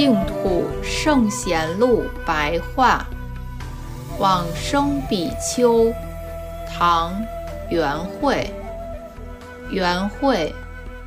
[0.00, 3.06] 净土圣贤录白话，
[4.18, 5.92] 往生比丘，
[6.66, 7.12] 唐，
[7.68, 8.50] 元惠。
[9.70, 10.54] 元惠，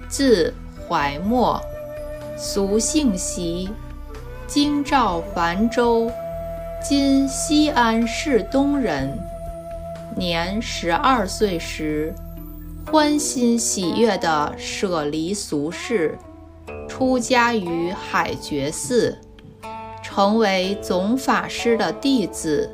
[0.07, 0.53] 字
[0.87, 1.59] 怀默，
[2.37, 3.67] 俗姓习，
[4.45, 6.11] 京兆樊州
[6.79, 9.11] （今西安市东）人。
[10.15, 12.13] 年十二岁时，
[12.91, 16.15] 欢欣喜悦地舍离俗世。
[16.95, 19.17] 出家于海觉寺，
[20.03, 22.69] 成为总法师的弟子。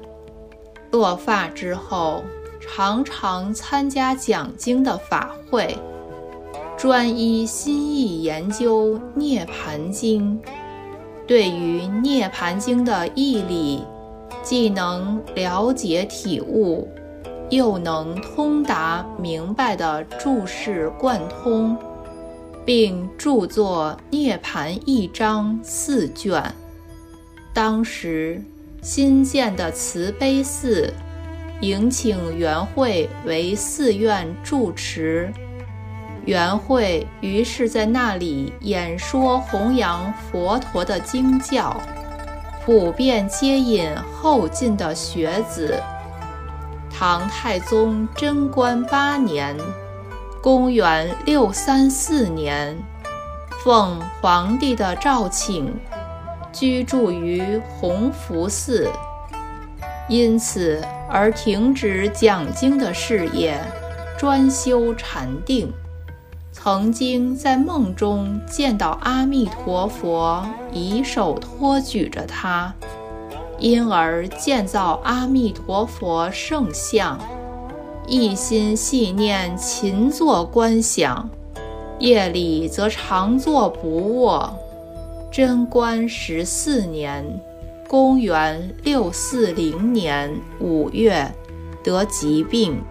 [0.91, 2.21] 落发之后，
[2.59, 5.77] 常常参加讲经的法会，
[6.75, 10.37] 专一心意研究《涅盘经》。
[11.25, 13.85] 对于《涅盘经》的义理，
[14.43, 16.89] 既能了解体悟，
[17.49, 21.77] 又能通达明白的注释贯通。
[22.69, 26.53] 并著作《涅盘一章》四卷。
[27.51, 28.39] 当时
[28.83, 30.93] 新建的慈悲寺，
[31.61, 35.33] 迎请元慧为寺院住持。
[36.25, 41.75] 元慧于是在那里演说弘扬佛陀的经教，
[42.63, 45.81] 普遍接引后进的学子。
[46.87, 49.57] 唐太宗贞观八年。
[50.41, 52.77] 公元六三四年，
[53.61, 55.73] 奉皇帝的诏请，
[56.53, 58.89] 居住于弘福寺，
[60.07, 63.59] 因此而停止讲经的事业，
[64.17, 65.69] 专修禅定。
[66.53, 72.73] 曾经在梦中见到阿弥陀佛以手托举着他，
[73.57, 77.19] 因而建造阿弥陀佛圣像。
[78.11, 81.29] 一心细念勤坐观想，
[81.99, 84.51] 夜里则常坐不卧。
[85.31, 87.23] 贞观十四年
[87.87, 91.31] （公元六四零年）五月，
[91.83, 92.81] 得疾病，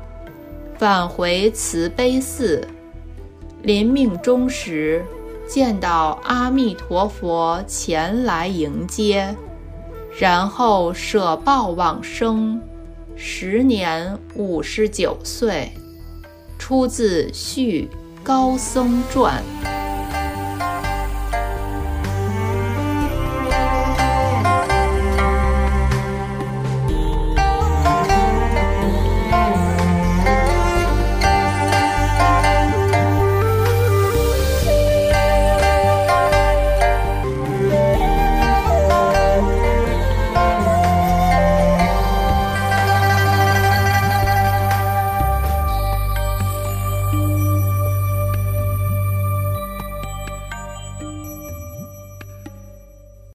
[0.79, 2.65] 返回慈悲寺。
[3.63, 5.05] 临命终时，
[5.49, 9.35] 见到阿弥陀佛前来迎接，
[10.17, 12.63] 然后舍报往生。
[13.21, 15.73] 时年五十九岁，
[16.57, 17.89] 出自《续
[18.23, 19.43] 高僧传》。